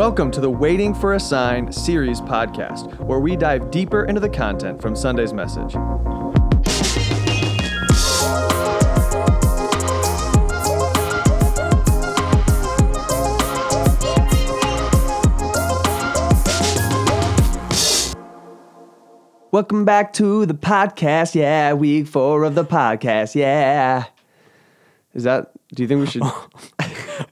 [0.00, 4.30] Welcome to the Waiting for a Sign series podcast, where we dive deeper into the
[4.30, 5.74] content from Sunday's message.
[19.52, 21.34] Welcome back to the podcast.
[21.34, 23.34] Yeah, week four of the podcast.
[23.34, 24.06] Yeah.
[25.12, 26.22] Is that, do you think we should?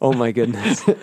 [0.01, 0.83] Oh my goodness!
[0.89, 0.95] I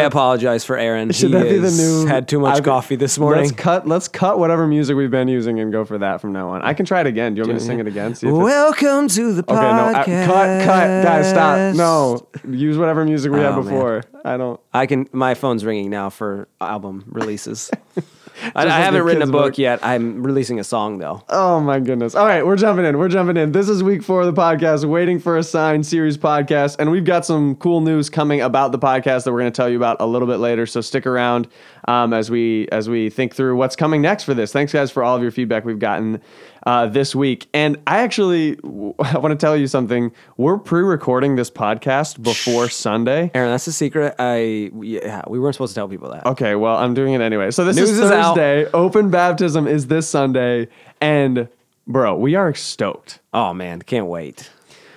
[0.00, 1.10] that- apologize for Aaron.
[1.12, 2.06] Should he that be the new?
[2.06, 3.44] Had too much I've- coffee this morning.
[3.44, 3.86] Let's cut.
[3.88, 6.62] Let's cut whatever music we've been using and go for that from now on.
[6.62, 7.34] I can try it again.
[7.34, 8.14] Do you want me to sing it again?
[8.22, 10.02] Welcome to the podcast.
[10.02, 11.74] okay, no, I- cut, cut, guys, stop.
[11.74, 13.64] No, use whatever music we had Oh, man.
[13.64, 14.02] before.
[14.24, 14.60] I don't.
[14.72, 15.08] I can.
[15.12, 17.70] My phone's ringing now for album releases.
[18.54, 19.58] I, I haven't written a book book.
[19.58, 19.80] yet.
[19.82, 21.22] I'm releasing a song though.
[21.28, 22.14] Oh my goodness.
[22.14, 22.98] All right, we're jumping in.
[22.98, 23.52] We're jumping in.
[23.52, 26.76] This is week four of the podcast, Waiting for a Sign series podcast.
[26.78, 29.68] And we've got some cool news coming about the podcast that we're going to tell
[29.68, 30.66] you about a little bit later.
[30.66, 31.48] So stick around
[31.88, 34.52] um, as we as we think through what's coming next for this.
[34.52, 36.20] Thanks, guys, for all of your feedback we've gotten
[36.66, 37.46] uh, this week.
[37.52, 40.12] And I actually I want to tell you something.
[40.36, 43.30] We're pre-recording this podcast before Sunday.
[43.34, 44.14] Aaron, that's a secret.
[44.18, 46.26] I yeah, we weren't supposed to tell people that.
[46.26, 47.50] Okay, well, I'm doing it anyway.
[47.50, 48.34] So this News is is out.
[48.36, 48.70] Thursday.
[48.72, 50.68] Open baptism is this Sunday,
[51.00, 51.48] and
[51.86, 53.20] bro, we are stoked.
[53.32, 54.50] Oh man, can't wait.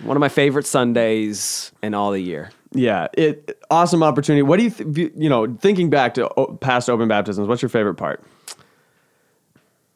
[0.03, 2.52] One of my favorite Sundays in all the year.
[2.73, 4.41] Yeah, it awesome opportunity.
[4.41, 5.55] What do you th- you know?
[5.61, 8.21] Thinking back to past open baptisms, what's your favorite part?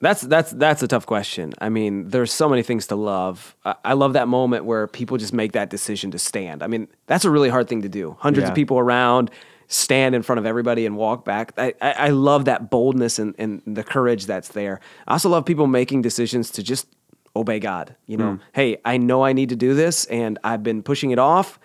[0.02, 1.53] That's that's that's a tough question.
[1.59, 3.55] I mean, there's so many things to love.
[3.66, 6.64] I, I love that moment where people just make that decision to stand.
[6.64, 8.16] I mean, that's a really hard thing to do.
[8.19, 8.50] Hundreds Yeah.
[8.50, 9.30] of people around,
[9.67, 11.52] stand in front of everybody and walk back.
[11.58, 14.80] I, I, I love that boldness and, and the courage that's there.
[15.08, 16.88] I also love people making decisions to just
[17.36, 17.95] obey God.
[18.08, 18.41] You know, Hmm.
[18.53, 21.59] hey, I know I need to do this, and I've been pushing it off.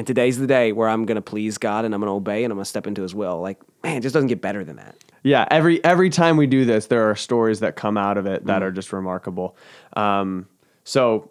[0.00, 2.42] And today's the day where I'm going to please God and I'm going to obey
[2.42, 3.38] and I'm going to step into His will.
[3.42, 4.96] Like, man, it just doesn't get better than that.
[5.22, 8.46] Yeah, every every time we do this, there are stories that come out of it
[8.46, 9.58] that are just remarkable.
[9.92, 10.48] Um,
[10.84, 11.30] so,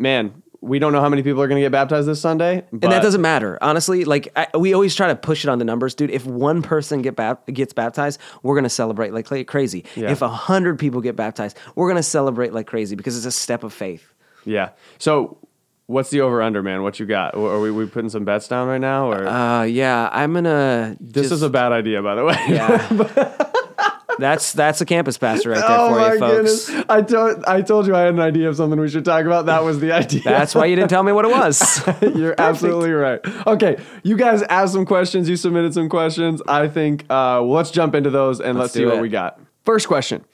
[0.00, 2.80] man, we don't know how many people are going to get baptized this Sunday, and
[2.80, 5.94] that doesn't matter honestly like I, we always try to push it on the numbers
[5.94, 10.10] dude if one person get bap- gets baptized we're going to celebrate like crazy Yeah.
[10.10, 13.30] if a hundred people get baptized we're going to celebrate like crazy because it's a
[13.30, 14.12] step of faith
[14.44, 14.70] Yeah.
[14.98, 15.38] So,
[15.88, 16.82] what's the over under, man?
[16.84, 17.34] What you got?
[17.34, 21.32] Are we, we putting some bets down right now, or uh yeah i'm gonna this
[21.32, 22.36] is a bad idea, by the way?
[22.48, 23.34] yeah
[24.18, 26.86] that's that's a campus pastor right there Oh for you folks goodness!
[26.88, 29.46] I told I told you I had an idea of something we should talk about.
[29.46, 30.22] That was the idea.
[30.22, 33.20] that's why you didn't tell me what it was You're absolutely right.
[33.46, 35.28] Okay, you guys asked some questions.
[35.28, 36.42] You submitted some questions.
[36.48, 39.40] I think uh, well, let's jump into those and let's, Let's see what we got.
[39.64, 40.24] First question.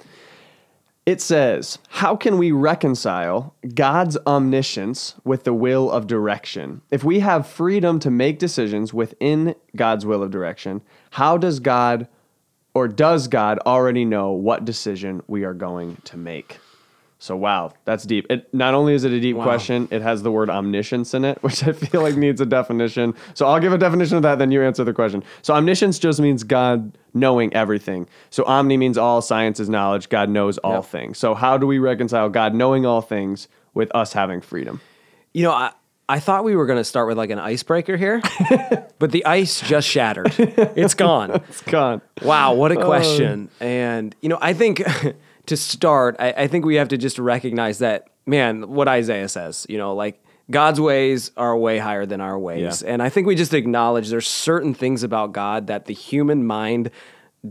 [1.07, 6.81] It says, "How can we reconcile God's omniscience with the will of direction?
[6.91, 12.09] If we have freedom to make decisions within God's will of direction, how does God
[12.73, 16.59] or does God already know what decision we are going to make?"
[17.25, 18.27] So wow, that's deep.
[18.29, 21.39] It not only is it a deep question, it has the word omniscience in it,
[21.43, 23.15] which I feel like needs a definition.
[23.33, 25.25] So I'll give a definition of that, then you answer the question.
[25.41, 28.09] So omniscience just means God knowing everything.
[28.29, 30.85] So omni means all, science is knowledge, God knows all Yep.
[30.85, 31.19] things.
[31.19, 34.83] So how do we reconcile God knowing all things with us having freedom?
[35.33, 35.73] you know i
[36.07, 38.21] I thought we were going to start with like an icebreaker here,
[38.99, 40.35] but the ice just shattered.
[40.39, 41.31] It's gone.
[41.49, 42.03] It's gone.
[42.21, 42.85] Wow, what a oh.
[42.85, 43.49] question.
[43.59, 44.83] and, you know, I think
[45.47, 49.67] to start, I, I think we have to just recognize that, man, what Isaiah says,
[49.69, 52.83] you know, like God's ways are way higher than our ways.
[52.83, 52.93] Yeah.
[52.93, 56.91] And I think we just acknowledge there's certain things about God that the human mind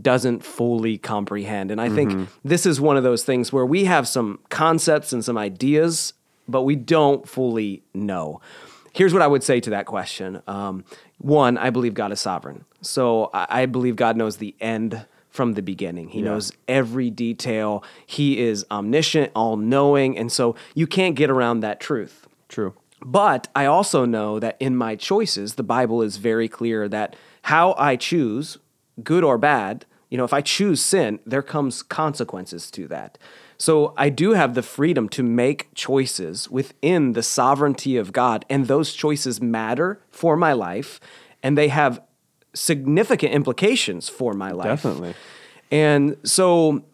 [0.00, 1.70] doesn't fully comprehend.
[1.70, 5.24] And I think this is one of those things where we have some concepts and
[5.24, 6.14] some ideas,
[6.48, 8.40] but we don't fully know.
[8.92, 10.42] Here's what I would say to that question.
[10.48, 10.84] Um,
[11.18, 12.64] one, I believe God is sovereign.
[12.80, 16.10] So I, I believe God knows the end from the beginning.
[16.10, 17.82] He knows every detail.
[18.06, 20.16] He is omniscient, all knowing.
[20.16, 22.28] And so you can't get around that truth.
[22.48, 22.74] True.
[23.04, 27.74] But I also know that in my choices, the Bible is very clear that how
[27.76, 28.58] I choose,
[29.02, 33.18] good or bad, you know, if I choose sin, there comes consequences to that.
[33.58, 38.68] So I do have the freedom to make choices within the sovereignty of God, and
[38.68, 41.00] those choices matter for my life,
[41.42, 42.00] and they have
[42.54, 44.66] significant implications for my life.
[44.66, 45.14] Definitely.
[45.70, 46.84] And so,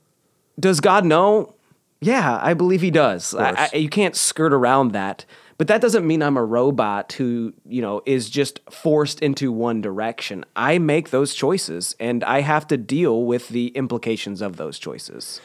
[0.58, 1.54] does God know?
[2.00, 3.34] Yeah, I believe He does.
[3.34, 5.24] I, I, you can't skirt around that.
[5.60, 9.82] But that doesn't mean I'm a robot who, you know, is just forced into one
[9.82, 10.46] direction.
[10.56, 15.38] I make those choices and I have to deal with the implications of those choices.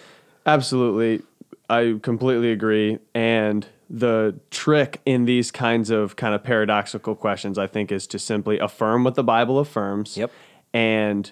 [0.46, 1.22] Absolutely.
[1.70, 3.00] I completely agree.
[3.14, 8.20] And the trick in these kinds of kind of paradoxical questions, I think, is to
[8.20, 10.18] simply affirm what the Bible affirms.
[10.18, 10.32] Yep.
[10.74, 11.32] And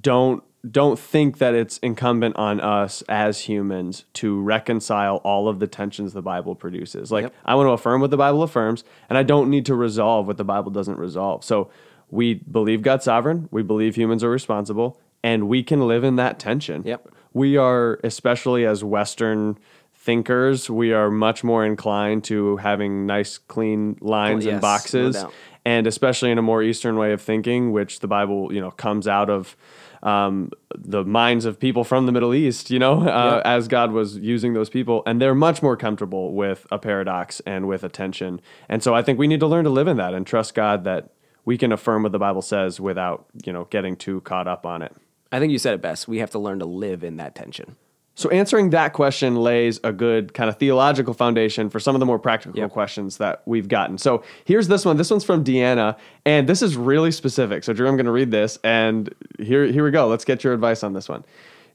[0.00, 5.66] don't don't think that it's incumbent on us as humans to reconcile all of the
[5.66, 7.12] tensions the Bible produces.
[7.12, 7.34] Like Yep.
[7.44, 10.38] I want to affirm what the Bible affirms, and I don't need to resolve what
[10.38, 11.44] the Bible doesn't resolve.
[11.44, 11.70] So
[12.10, 16.38] we believe God's sovereign, we believe humans are responsible, and we can live in that
[16.38, 16.82] tension.
[16.84, 17.08] Yep.
[17.32, 19.58] We are, especially as Western
[19.94, 25.32] thinkers, we are much more inclined to having nice, clean lines yes, and boxes doubt.
[25.64, 29.08] and especially in a more Eastern way of thinking, which the Bible, you know, comes
[29.08, 29.56] out of
[30.02, 34.18] um, the minds of people from the Middle East, you know, uh, as God was
[34.18, 38.42] using those people, and they're much more comfortable with a paradox and with a tension.
[38.68, 40.84] And so I think we need to learn to live in that and trust God
[40.84, 41.14] that
[41.46, 44.82] we can affirm what the Bible says without, you know, getting too caught up on
[44.82, 44.94] it.
[45.34, 46.06] I think you said it best.
[46.06, 47.74] We have to learn to live in that tension.
[48.14, 52.06] So answering that question lays a good kind of theological foundation for some of the
[52.06, 52.70] more practical Yep.
[52.70, 53.98] questions that we've gotten.
[53.98, 54.96] So here's this one.
[54.96, 57.64] This one's from Deanna, and this is really specific.
[57.64, 60.06] So Drew, I'm going to read this, and here here we go.
[60.06, 61.24] Let's get your advice on this one.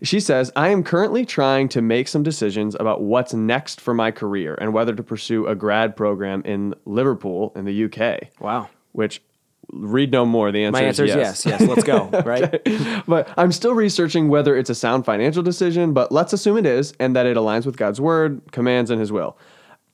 [0.02, 4.12] She says, I am currently trying to make some decisions about what's next for my
[4.12, 8.30] career and whether to pursue a grad program in Liverpool in the UK.
[8.40, 8.70] Wow.
[8.94, 9.22] Which
[9.72, 10.52] read no more.
[10.52, 11.46] The answer, My answer is yes.
[11.46, 12.10] Yes, let's go.
[12.26, 12.62] Right?
[13.08, 16.94] but I'm still researching whether it's a sound financial decision, but let's assume it is
[17.00, 19.38] and that it aligns with God's word, commands, and his will.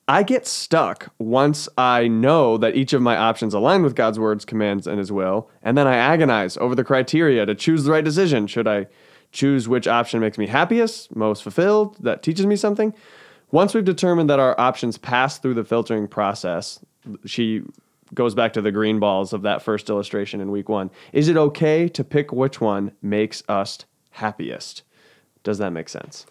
[0.08, 4.44] I get stuck once I know that each of my options align with God's words,
[4.44, 8.04] commands, and his will, and then I agonize over the criteria to choose the right
[8.04, 8.46] decision.
[8.46, 8.86] Should I
[9.32, 12.94] choose which option makes me happiest, most fulfilled, that teaches me something?
[13.50, 16.80] Once we've determined that our options pass through the filtering process,
[17.24, 17.62] she
[18.14, 20.90] goes back to the green balls of that first illustration in week one.
[21.12, 23.78] Is it okay to pick which one makes us
[24.10, 24.82] happiest?
[25.42, 26.26] Does that make sense?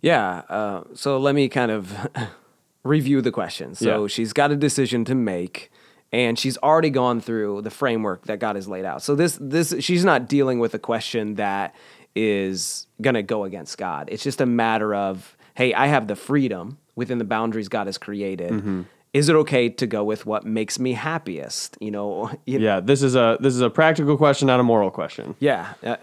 [0.00, 0.42] Yeah.
[0.48, 1.94] Uh, so let me kind of
[2.84, 3.74] review the question.
[3.74, 4.06] So Yeah.
[4.08, 5.70] she's got a decision to make,
[6.12, 9.02] and she's already gone through the framework that God has laid out.
[9.02, 11.74] So this this she's not dealing with a question that
[12.14, 14.08] is going to go against God.
[14.12, 17.98] It's just a matter of, hey, I have the freedom within the boundaries God has
[17.98, 18.50] created.
[18.52, 18.82] Mm-hmm.
[19.14, 21.78] Is it okay to go with what makes me happiest?
[21.80, 24.90] You know, you Yeah, this is a this is a practical question, not a moral
[24.90, 25.36] question.
[25.38, 25.74] yeah.
[25.82, 25.96] Uh,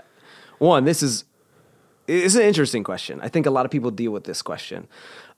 [0.57, 1.25] one, this is
[2.07, 3.19] it's an interesting question.
[3.21, 4.87] I think a lot of people deal with this question.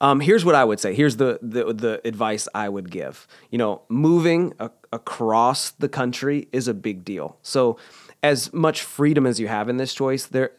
[0.02, 0.94] Um, here's what I would say.
[0.94, 3.28] Here's the the, the advice I would give.
[3.52, 7.38] You know, moving a, across the country is a big deal.
[7.42, 7.78] So,
[8.22, 10.52] as much freedom as you have in this choice, there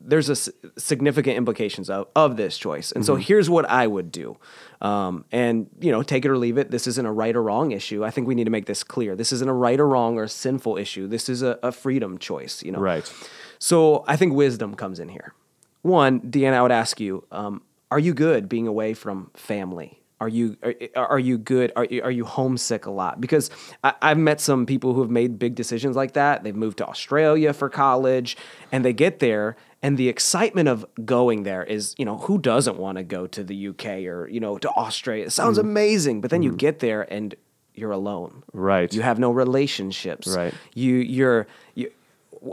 [0.00, 0.48] there's a s-
[0.78, 2.90] significant implications of, of this choice.
[2.92, 4.38] And so here's what I would do.
[4.80, 6.70] Um, and you know, take it or leave it.
[6.70, 8.04] This isn't a right or wrong issue.
[8.04, 9.14] I think we need to make this clear.
[9.14, 11.06] This isn't a right or wrong or sinful issue.
[11.06, 12.62] This is a, a freedom choice.
[12.62, 13.12] You know, Right.
[13.58, 15.34] so I think wisdom comes in here.
[15.82, 20.00] One, Deanna, I would ask you: um, Are you good being away from family?
[20.20, 20.56] Are you
[20.96, 21.72] are, are you good?
[21.76, 23.20] Are you, are you homesick a lot?
[23.20, 23.50] Because
[23.84, 26.42] I, I've met some people who have made big decisions like that.
[26.42, 28.36] They've moved to Australia for college,
[28.72, 32.78] and they get there, and the excitement of going there is, you know, who doesn't
[32.78, 35.26] want to go to the UK or you know to Australia?
[35.26, 35.68] It sounds mm-hmm.
[35.68, 36.56] amazing, but then you mm-hmm.
[36.56, 37.34] get there and
[37.74, 38.42] you're alone.
[38.52, 38.92] Right.
[38.92, 40.26] You have no relationships.
[40.26, 40.52] Right.
[40.74, 41.92] You you're you,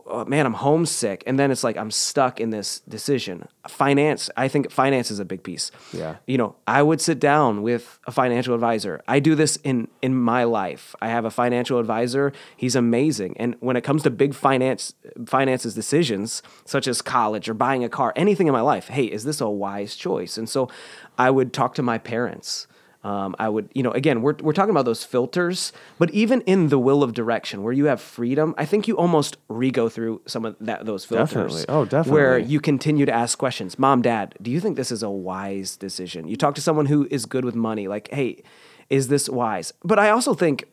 [0.09, 3.47] uh, man, I'm homesick, and then it's like I'm stuck in this decision.
[3.67, 5.71] Finance, I think finance is a big piece.
[5.93, 6.17] Yeah.
[6.27, 9.01] You know, I would sit down with a financial advisor.
[9.07, 10.95] I do this in in my life.
[11.01, 12.33] I have a financial advisor.
[12.55, 14.93] He's amazing, and when it comes to big finance
[15.25, 19.24] finances decisions, such as college or buying a car, anything in my life, hey, is
[19.24, 20.38] this a wise choice?
[20.38, 20.69] And so,
[21.17, 22.67] I would talk to my parents.
[23.05, 26.69] Um, I would, you know, again, we're, we're talking about those filters, but even in
[26.69, 30.24] the will of direction where you have freedom, I think you almost re go through
[30.25, 31.29] some of that, those filters.
[31.29, 31.65] Definitely.
[31.69, 32.12] Oh, definitely.
[32.12, 33.77] Where you continue to ask questions.
[33.77, 36.27] Mom, dad, do you think this is a wise decision?
[36.27, 38.41] You talk to someone who is good with money, like, hey,
[38.89, 39.71] is this wise?
[39.83, 40.63] But I also think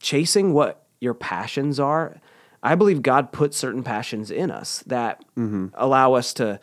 [0.00, 2.20] chasing what your passions are,
[2.62, 5.24] I believe God put certain passions in us that
[5.72, 6.60] allow us to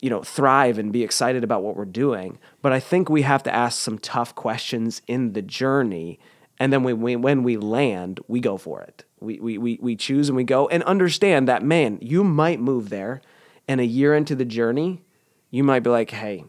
[0.00, 2.38] you know thrive and be excited about what we're doing.
[2.62, 6.18] But i think we have to ask some tough questions in the journey
[6.60, 9.04] and then when we, when we land we go for it.
[9.20, 10.68] We, we, we, we choose and we go.
[10.68, 13.20] And understand that man you might move there
[13.66, 15.02] and a year into the journey.
[15.50, 16.44] You might be like hey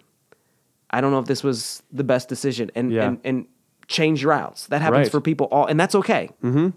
[0.92, 2.70] i don't know if this was the best decision.
[2.76, 3.08] And Yeah.
[3.08, 3.48] and, and
[3.90, 5.12] change routes that happens Right.
[5.12, 6.30] for people all and that's okay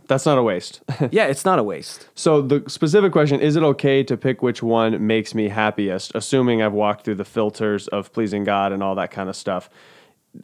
[0.09, 0.81] That's not a waste.
[1.13, 4.63] yeah it's not a waste so the specific question is it okay to pick which
[4.63, 8.95] one makes me happiest, assuming I've walked through the filters of pleasing God and all
[8.97, 9.69] that kind of stuff?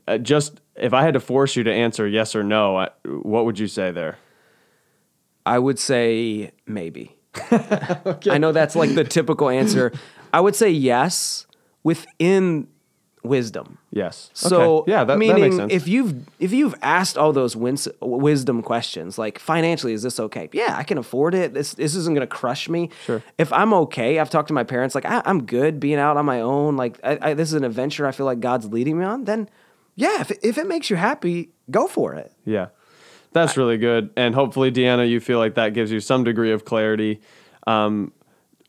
[0.07, 3.47] Uh, just if I had to force you to answer yes or no, I, what
[3.47, 4.19] would you say there?
[5.47, 7.17] I would say maybe.
[8.31, 9.91] I know that's like the typical answer.
[10.35, 11.47] I would say yes
[11.83, 12.69] within
[13.29, 13.79] wisdom.
[13.93, 14.31] Yes.
[14.35, 14.93] So Okay.
[14.93, 15.73] yeah, that, that meaning makes sense.
[15.73, 20.49] if you've if you've asked all those wins, wisdom questions like financially is this okay?
[20.53, 21.55] Yeah, I can afford it.
[21.55, 22.91] This this isn't going to crush me.
[23.05, 23.23] Sure.
[23.39, 26.25] If I'm okay, I've talked to my parents like I, I'm good being out on
[26.25, 26.77] my own.
[26.77, 29.25] Like I, I, this is an adventure I feel like God's leading me on.
[29.25, 29.49] Then
[29.95, 32.33] yeah, if if it makes you happy, go for it.
[32.45, 32.69] Yeah.
[33.33, 34.11] That's really good.
[34.17, 37.21] And hopefully, Deanna, you feel like that gives you some degree of clarity.
[37.67, 38.13] Um,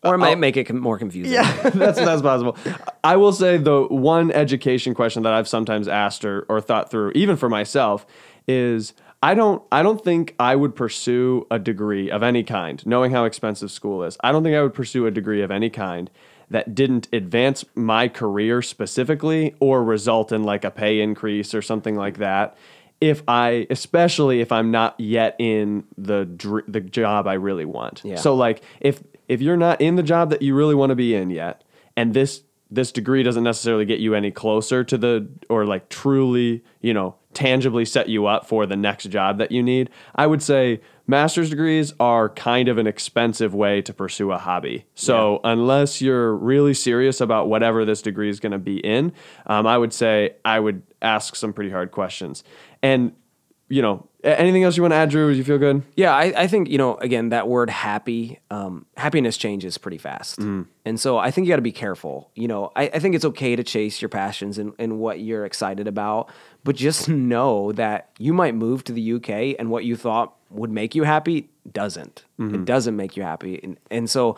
[0.03, 1.33] Or it might uh, make it com- more confusing.
[1.33, 2.55] yeah, that's that's possible.
[3.03, 7.11] I will say the one education question that I've sometimes asked or, or thought through,
[7.15, 8.05] even for myself,
[8.47, 13.11] is I don't I don't think I would pursue a degree of any kind, knowing
[13.11, 14.17] how expensive school is.
[14.23, 16.09] I don't think I would pursue a degree of any kind
[16.49, 21.95] that didn't advance my career specifically or result in like a pay increase or something
[21.95, 22.57] like that.
[23.01, 28.01] If I, especially if I'm not yet in the dr- the job I really want.
[28.03, 28.15] Yeah.
[28.15, 31.15] So like if if you're not in the job that you really want to be
[31.15, 31.63] in yet,
[31.95, 36.63] and this this degree doesn't necessarily get you any closer to the or like truly,
[36.81, 40.41] you know, tangibly set you up for the next job that you need, I would
[40.43, 44.85] say master's degrees are kind of an expensive way to pursue a hobby.
[44.93, 49.13] So unless you're really serious about whatever this degree is going to be in,
[49.47, 52.43] um, I would say I would ask some pretty hard questions.
[52.83, 53.13] And
[53.69, 55.31] you know, anything else you want to add, Drew?
[55.31, 55.83] Do you feel good?
[55.95, 60.39] Yeah, I, I think, you know, again, that word happy, um, happiness changes pretty fast.
[60.39, 62.31] And so I think you got to be careful.
[62.35, 65.45] You know, I, I think it's okay to chase your passions and, and what you're
[65.45, 66.29] excited about,
[66.63, 70.71] but just know that you might move to the UK and what you thought would
[70.71, 72.25] make you happy doesn't.
[72.55, 73.59] It doesn't make you happy.
[73.61, 74.35] And, and so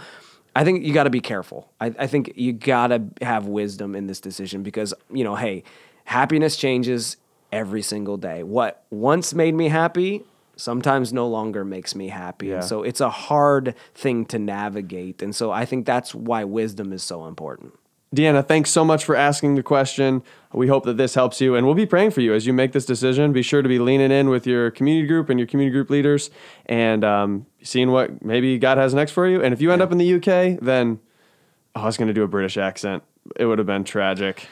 [0.53, 1.71] I think you got to be careful.
[1.79, 5.63] I, I think you got to have wisdom in this decision because, you know, hey,
[6.03, 7.15] happiness changes
[7.51, 8.43] every single day.
[8.43, 10.23] What once made me happy
[10.61, 12.47] sometimes no longer makes me happy.
[12.47, 12.55] Yeah.
[12.55, 15.21] And so it's a hard thing to navigate.
[15.21, 17.73] And so I think that's why wisdom is so important.
[18.15, 20.21] Deanna, thanks so much for asking the question.
[20.51, 22.73] We hope that this helps you, and we'll be praying for you as you make
[22.73, 23.31] this decision.
[23.31, 26.29] Be sure to be leaning in with your community group and your community group leaders
[26.65, 29.41] and um, seeing what maybe God has next for you.
[29.41, 30.99] And if you end up in the UK, then
[31.73, 33.03] oh, I was going to do a British accent.
[33.37, 34.45] It would have been tragic.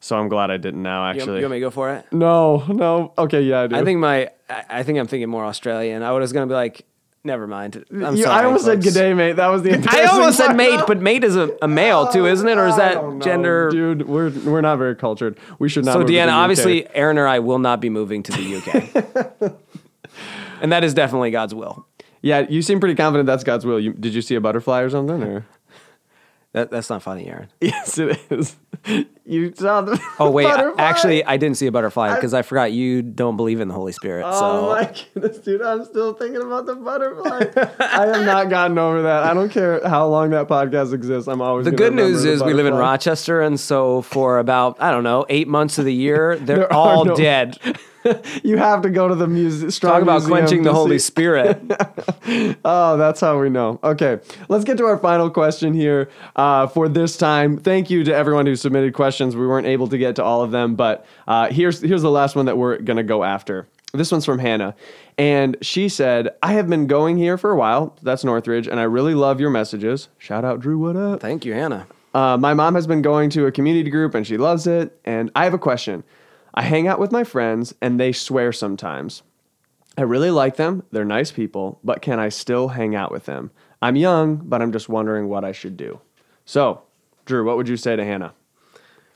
[0.00, 1.36] So I'm glad I didn't now, actually.
[1.38, 2.06] you want me to go for it?
[2.12, 3.12] no, no.
[3.18, 3.76] Okay, yeah, I do.
[3.76, 6.02] I think my, I I think I'm thinking more Australian.
[6.02, 6.84] I was going to be like,
[7.24, 7.84] never mind.
[7.90, 8.84] I'm You- sorry, I almost folks.
[8.84, 9.32] said g'day, mate.
[9.36, 12.26] That was the I embarrassing almost said mate, but mate is a, a male too,
[12.26, 12.56] isn't it?
[12.58, 13.70] Or is that gender?
[13.70, 15.36] Dude, we're, we're not very cultured.
[15.58, 16.34] We should not So move to the Deanna, UK.
[16.34, 19.52] obviously, Aaron or I will not be moving to the UK,
[20.62, 21.86] and that is definitely God's will.
[22.22, 23.78] Yeah, you seem pretty confident that's God's will.
[23.78, 25.22] You, did you see a butterfly or something?
[25.22, 25.46] Or?
[26.58, 27.48] That, that's not funny, Aaron.
[27.60, 28.56] Yes, it is.
[29.24, 30.82] You saw the Oh wait, butterfly?
[30.82, 33.92] actually, I didn't see a butterfly because I, forgot you don't believe in the Holy
[33.92, 34.24] Spirit.
[34.26, 35.62] Oh so my goodness, dude!
[35.62, 37.44] I'm still thinking about the butterfly.
[37.78, 39.22] I have not gotten over that.
[39.24, 41.28] I don't care how long that podcast exists.
[41.28, 42.74] I'm always the good news the is we live in.
[42.74, 46.72] Rochester, and so for about I don't know eight months of the year, they're There
[46.72, 47.58] all no- dead.
[48.42, 49.70] You have to go to the music.
[49.80, 51.60] Talk about quenching the Holy Spirit.
[51.62, 52.58] Spirit.
[52.64, 53.78] Oh, that's how we know.
[53.82, 57.56] Okay, let's get to our final question here uh, for this time.
[57.58, 59.34] Thank you to everyone who submitted questions.
[59.34, 62.36] We weren't able to get to all of them, but uh, here's here's the last
[62.36, 63.66] one that we're gonna go after.
[63.92, 64.74] This one's from Hannah,
[65.16, 67.96] and she said, "I have been going here for a while.
[68.02, 70.08] That's Northridge, and I really love your messages.
[70.18, 70.78] Shout out, Drew.
[70.78, 71.20] What up?
[71.20, 71.86] Thank you, Hannah.
[72.14, 74.98] Uh, my mom has been going to a community group and she loves it.
[75.04, 76.04] And I have a question.
[76.54, 79.22] I hang out with my friends and they swear sometimes.
[79.96, 80.84] I really like them.
[80.92, 83.50] They're nice people, but can I still hang out with them?
[83.82, 86.00] I'm young, but I'm just wondering what I should do.
[86.44, 86.82] So,
[87.24, 88.32] Drew, what would you say to Hannah?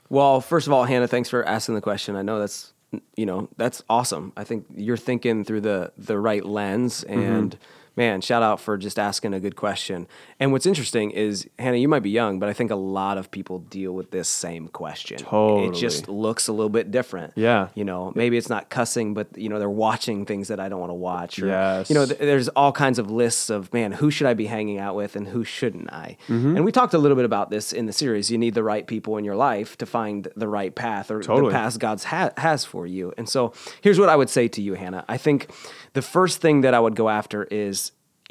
[0.09, 2.15] Well, first of all, Hannah, thanks for asking the question.
[2.15, 2.73] I know that's
[3.15, 4.33] you know that's awesome.
[4.37, 7.57] I think you're thinking through the the right lens, Mm-hmm.
[7.95, 10.07] Man, shout out for just asking a good question.
[10.39, 13.29] And what's interesting is Hannah, you might be young, but I think a lot of
[13.31, 15.17] people deal with this same question.
[15.17, 15.67] Totally.
[15.69, 17.33] it just looks a little bit different.
[17.35, 17.69] Yeah.
[17.75, 20.79] you know, maybe it's not cussing, but you know they're watching things that I don't
[20.79, 21.39] want to watch.
[21.39, 21.89] Or, Yes.
[21.89, 24.79] you know, th- there's all kinds of lists of man, who should I be hanging
[24.79, 26.17] out with and who shouldn't I?
[26.27, 26.55] Mm-hmm.
[26.57, 28.31] And we talked a little bit about this in the series.
[28.31, 31.49] You need the right people in your life to find the right path or Totally.
[31.51, 33.13] the path God's ha- has for you.
[33.17, 35.05] And so here's what I would say to you, Hannah.
[35.07, 35.49] I think
[35.93, 37.82] the first thing that I would go after is,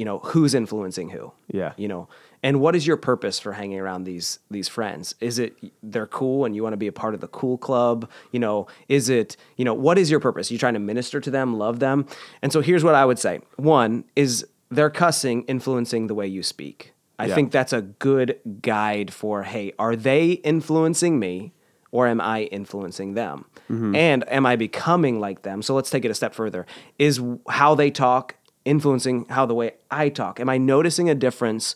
[0.02, 1.30] you know, who's influencing who.
[1.46, 1.74] Yeah.
[1.76, 2.08] You know,
[2.42, 5.14] and what is your purpose for hanging around these these friends?
[5.20, 8.10] Is it they're cool and you want to be a part of the cool club?
[8.32, 10.50] You know, is it, you know, what is your purpose?
[10.50, 12.04] you trying to minister to them, love them?
[12.42, 13.42] And so here's what I would say.
[13.58, 16.94] One is their cussing influencing the way you speak.
[17.16, 17.36] I Yeah.
[17.36, 21.52] think that's a good guide for hey, are they influencing me
[21.92, 23.44] or am I influencing them?
[23.70, 23.94] Mm-hmm.
[23.94, 25.62] And am I becoming like them?
[25.62, 26.66] So let's take it a step further.
[26.98, 30.40] Is how they talk influencing how the way I talk?
[30.40, 31.74] Am I noticing a difference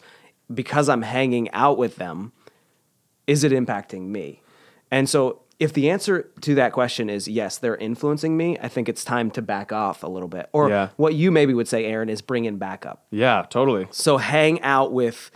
[0.53, 2.33] because I'm hanging out with them?
[3.27, 4.43] Is it impacting me?
[4.91, 8.89] And so if the answer to that question is yes, they're influencing me, I think
[8.89, 10.49] it's time to back off a little bit.
[10.53, 10.89] Or Yeah.
[10.97, 13.07] what you maybe would say, Aaron, is bringing back up.
[13.11, 13.89] Yeah, totally.
[13.91, 15.31] So hang out with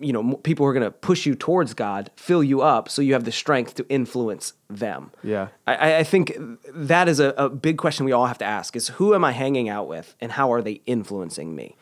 [0.00, 3.02] you know people who are going to push you towards God, fill you up, so
[3.02, 5.10] you have the strength to influence them.
[5.22, 5.48] Yeah.
[5.66, 6.36] I- I, think
[6.74, 9.32] that is a, a big question we all have to ask: is who am I
[9.32, 11.76] hanging out with, and how are they influencing me?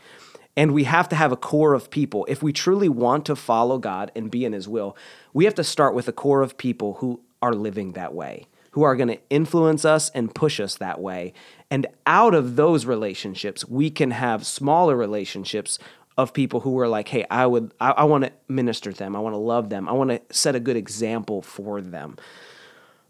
[0.56, 2.25] And we have to have a core of people.
[2.28, 4.96] If we truly want to follow God and be in His will,
[5.32, 8.82] we have to start with a core of people who are living that way, who
[8.82, 11.32] are going to influence us and push us that way.
[11.70, 15.78] And out of those relationships, we can have smaller relationships
[16.16, 19.16] of people who are like, hey, I would, I, I want to minister to them,
[19.16, 22.16] I want to love them, I want to set a good example for them.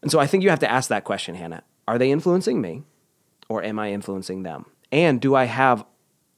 [0.03, 1.63] And so I think you have to ask that question, Hannah.
[1.87, 2.83] Are they influencing me
[3.49, 4.67] or am I influencing them?
[4.91, 5.85] And do I have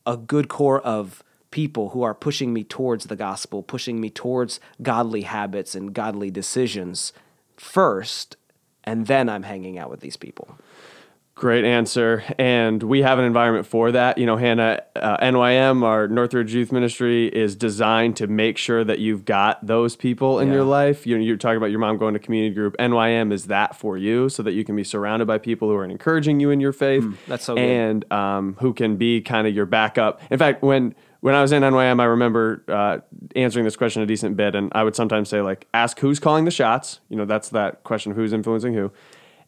[0.06, 4.60] a good core of people who are pushing me towards the gospel, pushing me towards
[4.82, 7.12] godly habits and godly decisions
[7.56, 8.36] first,
[8.84, 10.58] and then I'm hanging out with these people?
[11.36, 12.24] Great answer.
[12.38, 14.16] And we have an environment for that.
[14.16, 19.00] You know, Hannah, uh, NYM, our Northridge Youth Ministry, is designed to make sure that
[19.00, 20.54] you've got those people in Yeah.
[20.54, 21.06] your life.
[21.06, 22.74] You know, you're talking about your mom going to community group.
[22.78, 25.84] NYM is that for you so that you can be surrounded by people who are
[25.84, 27.04] encouraging you in your faith.
[27.28, 27.60] that's so good.
[27.62, 30.22] And um, who can be kind of your backup.
[30.30, 32.98] In fact, when when I was in NYM, I remember uh,
[33.34, 36.46] answering this question a decent bit, and I would sometimes say like, ask who's calling
[36.46, 37.00] the shots.
[37.10, 38.90] You know, that's that question of who's influencing who,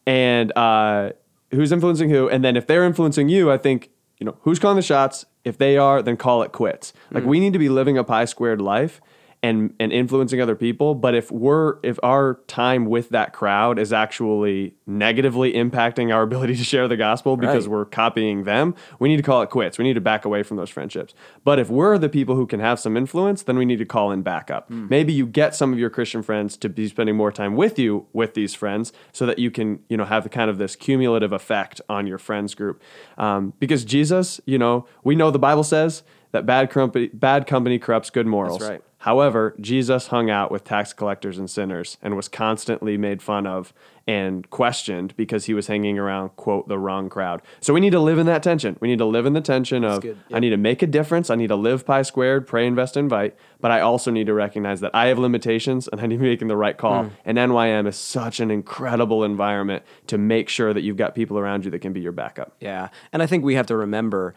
[0.05, 1.11] and uh,
[1.51, 3.89] who's influencing who, and then if they're influencing you, I think
[4.19, 5.25] you know who's calling the shots.
[5.43, 6.93] If they are, then call it quits.
[7.11, 7.29] Like hmm.
[7.29, 9.01] we need to be living a pi squared life
[9.41, 10.95] and and influencing other people.
[10.95, 16.55] But if we're if our time with that crowd is actually negatively impacting our ability
[16.57, 17.71] to share the gospel because Right.
[17.71, 19.77] we're copying them, we need to call it quits.
[19.77, 21.13] We need to back away from those friendships.
[21.45, 24.11] But if we're the people who can have some influence, then we need to call
[24.11, 24.69] in backup.
[24.69, 28.07] Maybe you get some of your Christian friends to be spending more time with you
[28.11, 31.31] with these friends so that you can, you know, have the kind of this cumulative
[31.31, 32.81] effect on your friends group.
[33.17, 37.79] Um, because Jesus, you know, we know the Bible says that bad company, bad company
[37.79, 38.61] corrupts good morals.
[38.61, 38.81] right.
[39.03, 43.73] However, Jesus hung out with tax collectors and sinners and was constantly made fun of
[44.05, 47.41] and questioned because he was hanging around, quote, the wrong crowd.
[47.61, 48.75] So we need to live in that tension.
[48.81, 50.03] We need to live in the tension of.
[50.33, 51.29] I need to make a difference.
[51.29, 53.37] I need to live pi squared, pray, invest, invite.
[53.61, 56.29] But I also need to recognize that I have limitations and I need to be
[56.29, 57.03] making the right call.
[57.03, 57.09] Hmm.
[57.23, 61.63] And NYM is such an incredible environment to make sure that you've got people around
[61.63, 62.53] you that can be your backup.
[62.59, 62.89] Yeah.
[63.13, 64.33] And I think we have to remember,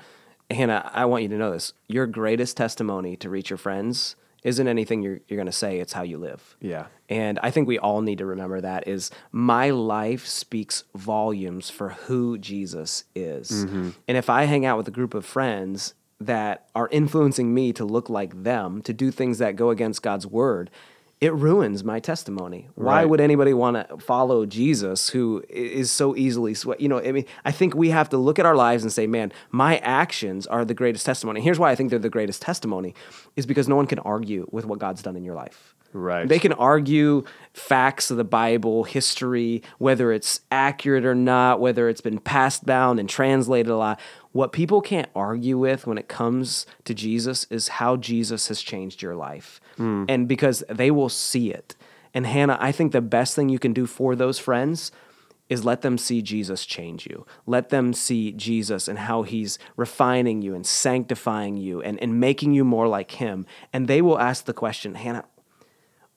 [0.52, 1.72] Hannah, I want you to know this.
[1.88, 5.92] Your greatest testimony to reach your friends isn't anything you're, you're going to say, it's
[5.92, 6.56] how you live.
[6.60, 6.86] Yeah.
[7.08, 11.90] And I think we all need to remember that is my life speaks volumes for
[11.90, 13.50] who Jesus is.
[13.50, 13.90] Mm-hmm.
[14.08, 17.84] And if I hang out with a group of friends that are influencing me to
[17.84, 20.70] look like them, to do things that go against God's word,
[21.22, 22.68] it ruins my testimony.
[22.74, 23.08] Why Right.
[23.08, 26.80] would anybody want to follow Jesus who is so easily sweat?
[26.80, 29.06] You know, I mean, I think we have to look at our lives and say,
[29.06, 31.40] man, my actions are the greatest testimony.
[31.40, 32.92] Here's why I think they're the greatest testimony
[33.36, 35.76] is because no one can argue with what God's done in your life.
[35.92, 36.26] Right.
[36.26, 42.00] They can argue facts of the Bible, history, whether it's accurate or not, whether it's
[42.00, 44.00] been passed down and translated a lot.
[44.32, 49.02] What people can't argue with when it comes to Jesus is how Jesus has changed
[49.02, 49.60] your life.
[49.76, 50.04] Hmm.
[50.08, 51.76] And because they will see it.
[52.14, 54.92] And Hannah, I think the best thing you can do for those friends
[55.48, 57.26] is let them see Jesus change you.
[57.46, 62.54] Let them see Jesus and how he's refining you and sanctifying you and, and making
[62.54, 63.44] you more like him.
[63.72, 65.24] And they will ask the question, Hannah,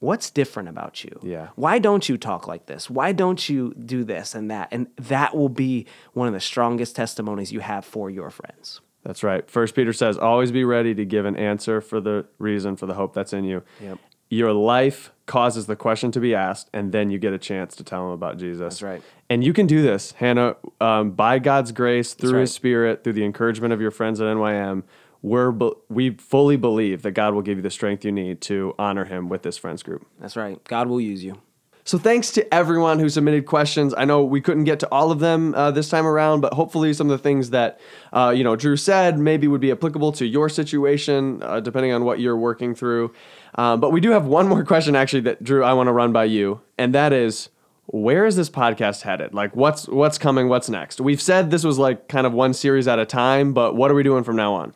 [0.06, 1.20] what's different about you?
[1.24, 1.50] Yeah.
[1.56, 2.90] Why don't you talk like this?
[2.90, 4.70] Why don't you do this and that?
[4.72, 8.82] And that will be one of the strongest testimonies you have for your friends.
[9.04, 9.50] That's right.
[9.50, 12.94] First Peter says, always be ready to give an answer for the reason for the
[12.94, 13.64] hope that's in you.
[13.82, 14.00] Yep.
[14.30, 17.84] Your life causes the question to be asked, and then you get a chance to
[17.84, 18.60] tell them about Jesus.
[18.60, 19.04] That's right.
[19.30, 22.42] And you can do this, Hannah, um, by God's grace, through right.
[22.42, 24.84] His Spirit, through the encouragement of your friends at NYM.
[25.26, 25.56] We're
[25.90, 29.28] we fully believe that God will give you the strength you need to honor Him
[29.28, 30.06] with this friends group.
[30.20, 30.64] That's right.
[30.66, 31.42] God will use you.
[31.84, 33.96] So thanks to everyone who submitted questions.
[33.98, 36.94] I know we couldn't get to all of them uh, this time around, but hopefully
[36.94, 37.80] some of the things that
[38.14, 42.06] uh, you know Drew said maybe would be applicable to your situation, uh, depending on
[42.06, 43.12] what you're working through.
[43.56, 46.14] Um, but we do have one more question actually that Drew I want to run
[46.14, 47.50] by you, and that is.
[47.88, 49.36] Where is this podcast headed?
[49.36, 50.50] Like, what's what's coming?
[50.50, 51.00] What's next?
[51.00, 53.94] We've said this was like kind of one series at a time, but what are
[53.94, 54.74] we doing from now on?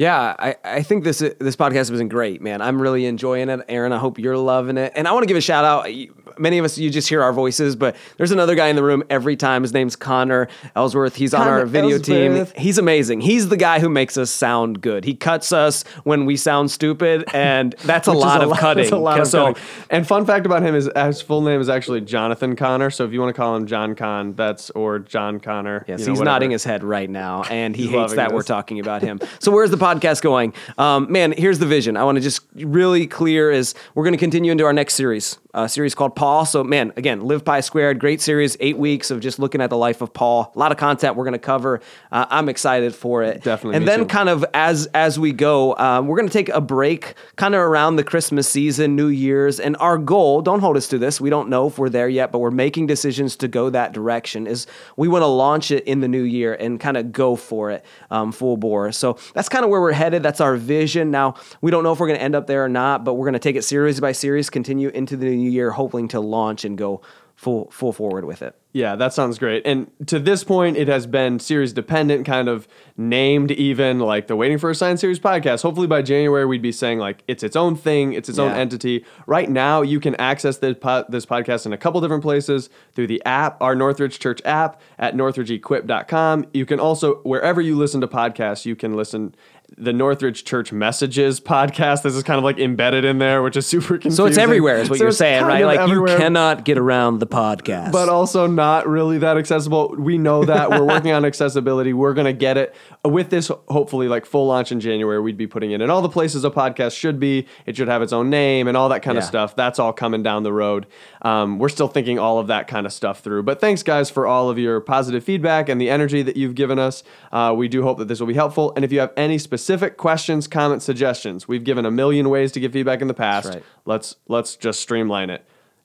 [0.00, 2.62] Yeah, I, I think this this podcast has been great, man.
[2.62, 3.60] I'm really enjoying it.
[3.68, 4.94] Aaron, I hope you're loving it.
[4.96, 5.90] And I want to give a shout out.
[6.38, 9.02] Many of us, you just hear our voices, but there's another guy in the room
[9.10, 9.62] every time.
[9.62, 11.16] His name's Connor Ellsworth.
[11.16, 12.54] He's on our video Ellsworth.
[12.54, 12.62] team.
[12.62, 13.20] He's amazing.
[13.20, 15.04] He's the guy who makes us sound good.
[15.04, 18.84] He cuts us when we sound stupid, and that's a lot of cutting.
[18.84, 19.62] That's a lot of so, cutting.
[19.90, 22.90] And fun fact about him is his full name is actually Jonathan Connor.
[22.90, 25.84] So if you want to call him John Con, that's or John Connor.
[25.88, 26.24] Yes, you know, he's whatever.
[26.24, 29.20] nodding his head right now, and he hates that we're talking about him.
[29.38, 30.52] So where's the podcast going?
[30.76, 31.96] Um, man, here's the vision.
[31.96, 35.38] I want to just really clear is we're going to continue into our next series,
[35.54, 36.44] a series called Paul.
[36.44, 39.76] So man, again, Live Pi Squared, great series, eight weeks of just looking at the
[39.78, 40.52] life of Paul.
[40.54, 41.80] A lot of content we're going to cover.
[42.12, 43.42] Uh, I'm excited for it.
[43.42, 44.04] Definitely, And then too.
[44.04, 47.62] kind of as as we go, um, we're going to take a break, kind of
[47.62, 50.42] around the Christmas season, New Year's, and our goal.
[50.42, 51.22] Don't hold us to this.
[51.22, 54.46] We don't know if we're there yet, but we're making decisions to go that direction.
[54.46, 54.66] Is
[54.98, 57.82] we want to launch it in the new year and kind of go for it
[58.10, 58.92] um, full bore.
[58.92, 60.22] So that's kind of where we're headed.
[60.22, 61.10] That's our vision.
[61.10, 63.24] Now we don't know if we're going to end up there or not, but we're
[63.24, 66.64] going to take it series by series, continue into the new year, hoping to launch
[66.64, 67.02] and go
[67.40, 68.54] full full forward with it.
[68.72, 69.66] Yeah, that sounds great.
[69.66, 74.36] And to this point, it has been series dependent, kind of named even like the
[74.36, 75.62] Waiting for a Sign series podcast.
[75.62, 79.04] Hopefully by January, we'd be saying like it's its own thing, it's its own entity.
[79.26, 83.08] Right now, you can access this, po- this podcast in a couple different places through
[83.08, 86.46] the app, our Northridge Church app at northridgeequip.com.
[86.52, 89.34] You can also, wherever you listen to podcasts, you can listen
[89.78, 92.02] the Northridge Church Messages podcast.
[92.02, 94.16] This is kind of like embedded in there, which is super confusing.
[94.16, 95.64] So it's everywhere, is what So you're saying, right?
[95.64, 97.92] Like everywhere you cannot get around the podcast.
[97.92, 99.94] but also not really that accessible.
[99.96, 101.92] We know that we're working on accessibility.
[101.92, 103.50] We're gonna get it with this.
[103.68, 106.50] Hopefully, like full launch in January, we'd be putting it in all the places a
[106.50, 107.46] podcast should be.
[107.66, 109.54] It should have its own name and all that kind of stuff.
[109.56, 110.86] That's all coming down the road.
[111.22, 113.42] Um, we're still thinking all of that kind of stuff through.
[113.42, 116.78] But thanks, guys, for all of your positive feedback and the energy that you've given
[116.78, 117.02] us.
[117.30, 118.72] Uh, we do hope that this will be helpful.
[118.74, 122.60] And if you have any specific questions, comments, suggestions, we've given a million ways to
[122.60, 123.48] give feedback in the past.
[123.48, 123.62] right.
[123.84, 125.44] Let's let's just streamline it.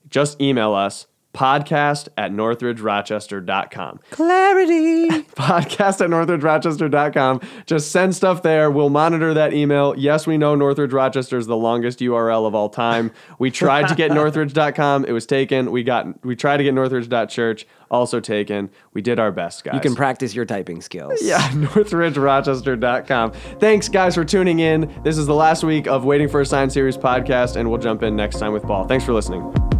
[0.09, 3.99] Just email us podcast at northridgerochester.com.
[4.09, 5.09] clarity.
[5.35, 7.41] Podcast at northridgerochester.com.
[7.65, 8.71] Just send stuff there.
[8.71, 9.93] We'll monitor that email.
[9.97, 13.11] Yes, we know Northridge Rochester is the longest URL of all time.
[13.37, 15.05] We tried to get northridge.com.
[15.05, 15.71] It was taken.
[15.71, 17.67] We got we tried to get northridge.church.
[17.91, 18.69] Also taken.
[18.93, 19.75] We did our best, guys.
[19.75, 21.21] You can practice your typing skills.
[21.21, 23.31] Yeah, northridgerochester.com.
[23.59, 24.93] Thanks, guys, for tuning in.
[25.03, 28.03] This is the last week of Waiting for a Sign Series podcast, and we'll jump
[28.03, 28.87] in next time with Paul.
[28.87, 29.74] Thanks for listening.